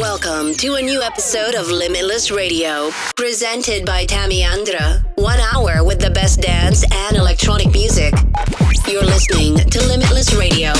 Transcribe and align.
Welcome 0.00 0.54
to 0.54 0.74
a 0.74 0.82
new 0.82 1.02
episode 1.02 1.54
of 1.54 1.68
Limitless 1.68 2.32
Radio, 2.32 2.90
presented 3.14 3.86
by 3.86 4.04
Tammy 4.04 4.44
Andre. 4.44 5.00
One 5.14 5.38
hour 5.38 5.84
with 5.84 6.00
the 6.00 6.10
best 6.10 6.40
dance 6.40 6.84
and 6.90 7.16
electronic 7.16 7.72
music. 7.72 8.12
You're 8.88 9.04
listening 9.04 9.54
to 9.54 9.86
Limitless 9.86 10.34
Radio. 10.34 10.72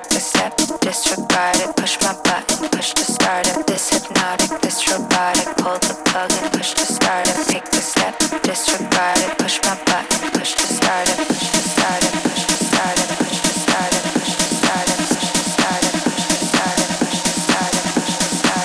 take 0.00 0.08
the 0.10 0.20
step, 0.20 0.56
disregard 0.80 1.56
it, 1.56 1.76
push 1.76 1.98
my 2.02 2.12
button, 2.24 2.68
push 2.70 2.92
to 2.94 3.04
start 3.04 3.46
it. 3.46 3.66
This 3.66 3.90
hypnotic, 3.90 4.60
this 4.60 4.90
robotic, 4.90 5.56
pull 5.56 5.78
the 5.78 5.94
plug 6.06 6.32
and 6.32 6.52
push 6.52 6.72
to 6.74 6.84
start 6.84 7.28
it. 7.28 7.46
Take 7.46 7.70
the 7.70 7.80
step, 7.80 8.18
disregard 8.42 9.18
it, 9.18 9.38
push 9.38 9.60
my 9.64 9.74
button, 9.84 10.30
push 10.32 10.54
to 10.54 10.62
start 10.62 11.08
it, 11.08 11.16
push 11.28 11.50
to 11.50 11.62
start 11.68 12.04
it, 12.04 12.12
push 12.22 12.44
to 12.46 12.56
start 12.64 12.98
it, 12.98 13.08
push 13.18 13.40
to 13.40 13.54
start 13.60 13.92
it, 13.92 14.04
push 14.14 14.32
to 14.36 14.48
start 14.56 14.84
it, 14.84 14.96
push 14.96 15.20
to 15.20 15.44
start 15.50 15.84
it, 15.84 16.00
push 16.00 16.24
to 16.24 16.48
start 16.50 16.80
it, 16.80 17.00
push 17.00 17.20
to 17.20 17.36
start 17.40 17.64
it, 17.70 17.86
push 17.90 18.08
to 18.10 18.26
start 18.26 18.26
it, 18.26 18.26
push 18.26 18.26
to 18.26 18.40
start 18.40 18.64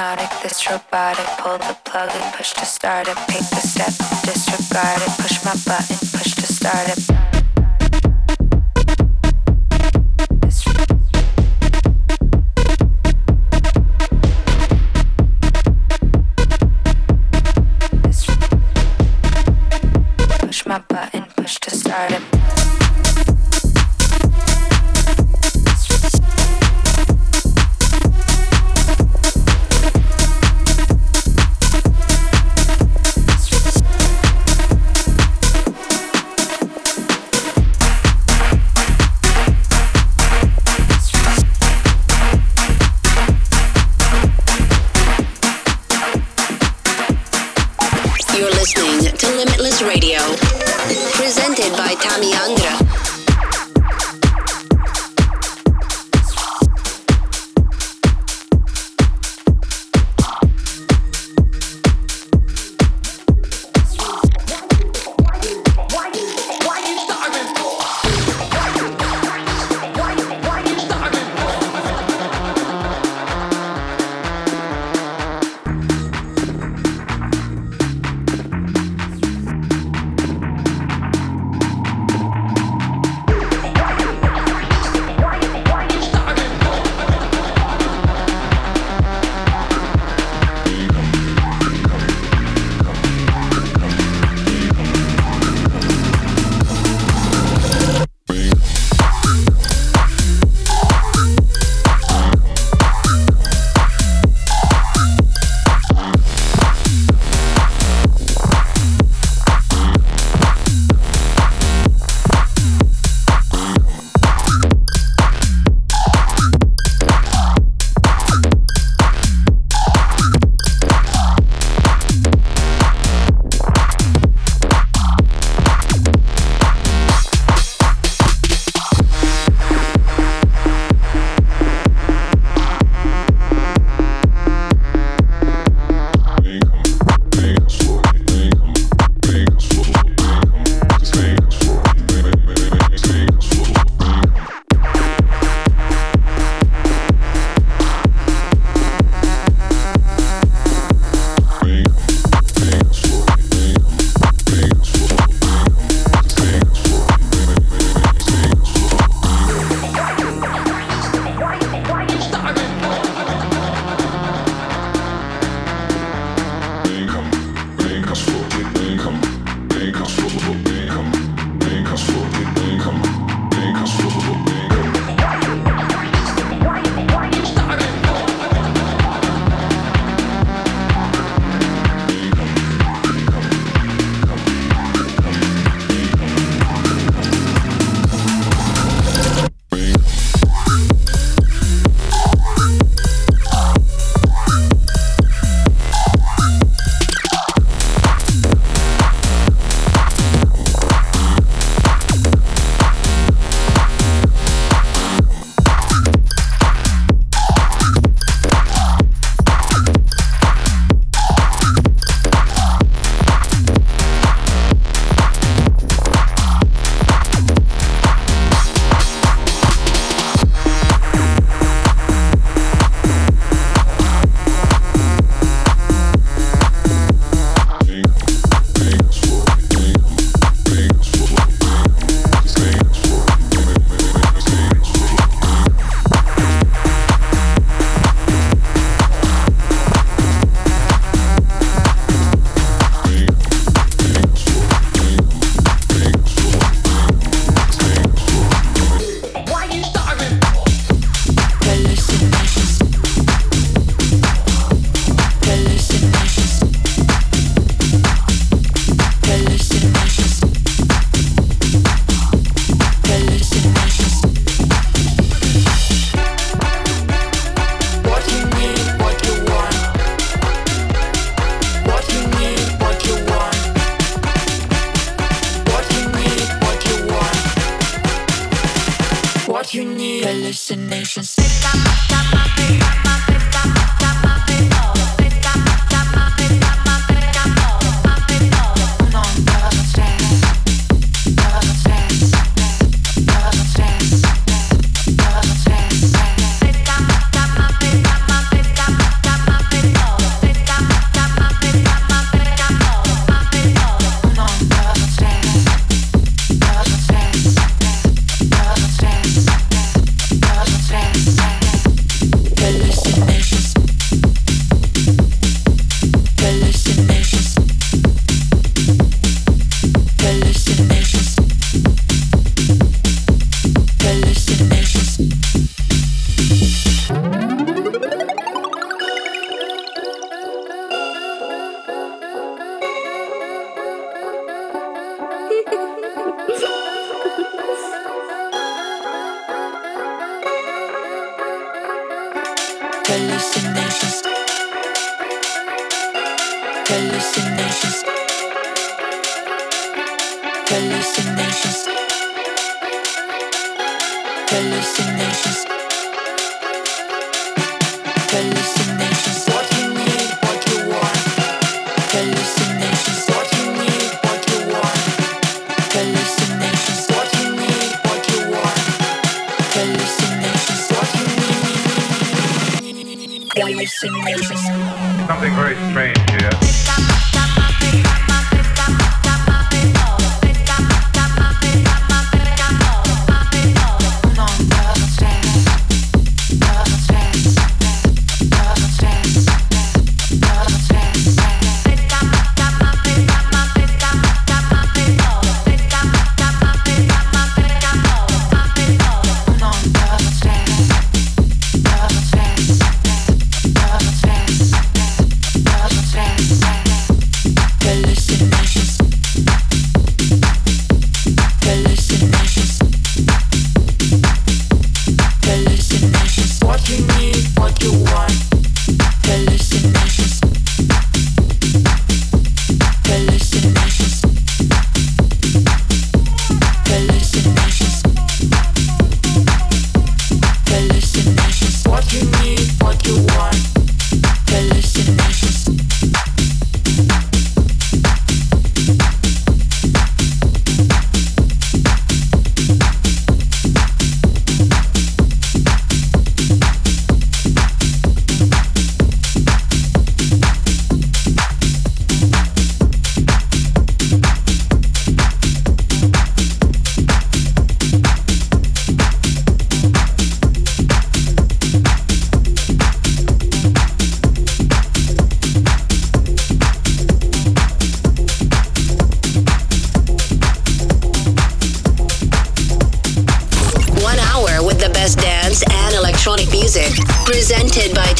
hypnotic, 0.00 0.42
this 0.42 0.66
robotic. 0.70 1.26
Pull 1.38 1.58
the 1.58 1.76
plug 1.84 2.10
and 2.14 2.34
push 2.34 2.52
to 2.54 2.64
start 2.64 3.08
it. 3.08 3.16
Paint 3.28 3.50
the 3.50 3.56
step, 3.56 3.92
disregard 4.24 5.02
it. 5.02 5.10
Push 5.20 5.44
my 5.44 5.52
button, 5.66 5.98
push 6.18 6.34
to 6.34 6.46
start 6.46 6.88
it. 6.88 7.29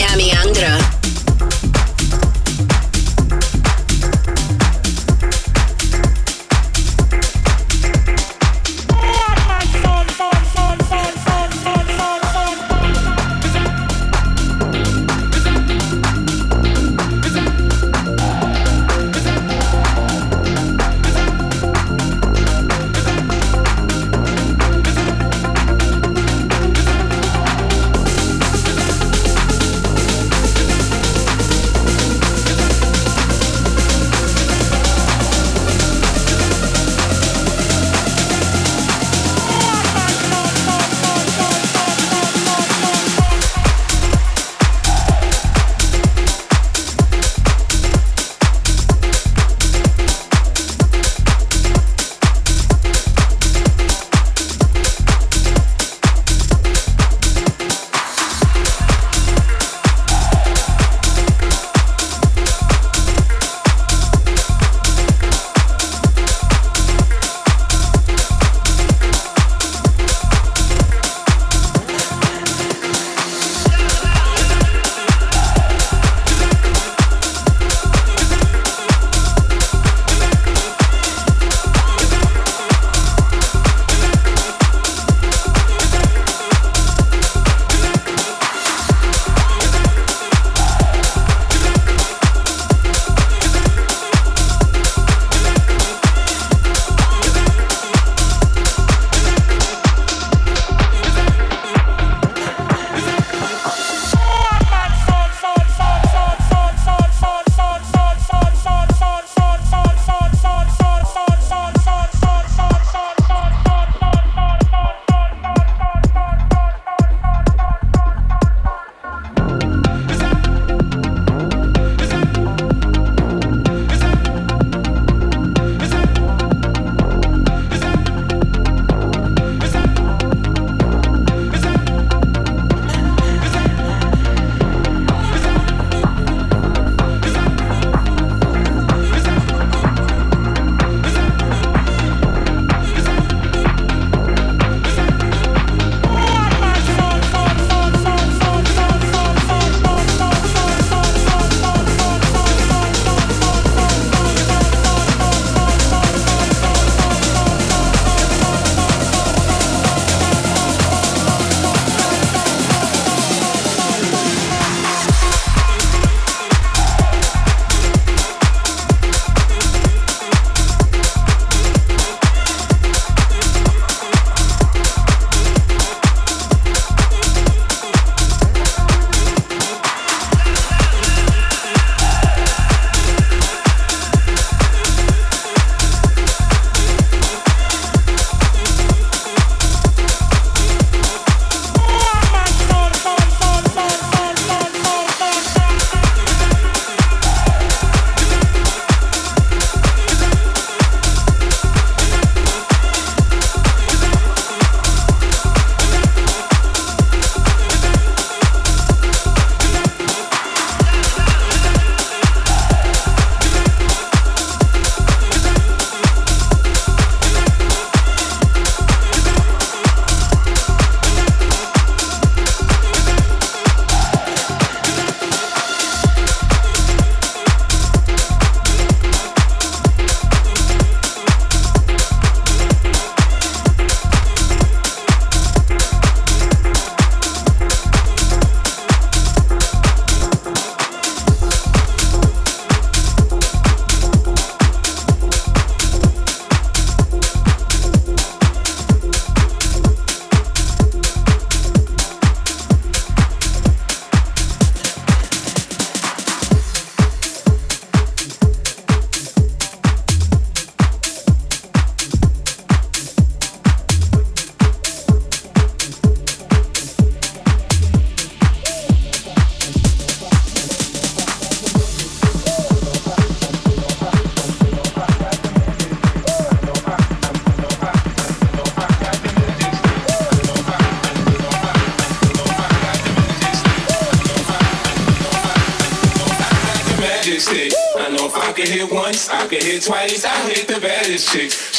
Tami 0.01 0.33
Andra. 0.33 1.00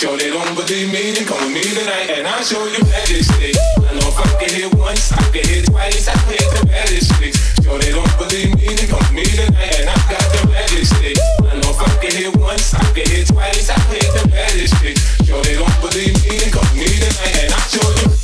Sure 0.02 0.18
they 0.18 0.32
don't 0.32 0.56
believe 0.56 0.92
me, 0.92 1.14
then 1.14 1.28
come 1.28 1.38
with 1.46 1.54
me 1.54 1.62
tonight 1.62 2.10
and 2.10 2.26
I'll 2.26 2.42
show 2.42 2.66
you 2.66 2.82
magic 2.90 3.22
stick. 3.22 3.54
I 3.86 3.94
know 3.94 4.10
if 4.10 4.18
I 4.18 4.34
can 4.42 4.50
hit 4.50 4.74
once, 4.74 5.12
I 5.12 5.22
can 5.30 5.46
hit 5.46 5.66
twice. 5.68 6.08
I 6.08 6.18
hit 6.26 6.42
the 6.58 6.66
baddest 6.66 7.14
chicks. 7.22 7.38
Sure 7.62 7.78
they 7.78 7.92
don't 7.92 8.10
believe 8.18 8.50
me, 8.58 8.74
then 8.74 8.90
come 8.90 8.98
with 8.98 9.14
me 9.14 9.26
tonight 9.30 9.78
and 9.78 9.90
I 9.94 9.94
got 10.10 10.26
the 10.34 10.50
magic 10.50 10.90
stick. 10.90 11.18
I 11.46 11.54
know 11.54 11.70
if 11.70 11.82
I 11.86 12.02
can 12.02 12.18
hit 12.18 12.36
once, 12.36 12.74
I 12.74 12.82
can 12.98 13.06
hit 13.14 13.28
twice. 13.28 13.70
I 13.70 13.78
hit 13.94 14.10
the 14.18 14.28
baddest 14.28 14.74
chicks. 14.82 15.06
Sure 15.22 15.44
they 15.44 15.54
don't 15.54 15.78
believe 15.86 16.18
me, 16.26 16.34
then 16.34 16.50
come 16.50 16.66
with 16.74 16.82
me 16.82 16.90
tonight 16.98 17.38
and 17.38 17.54
I'll 17.54 17.70
show 17.70 17.86
you. 18.02 18.21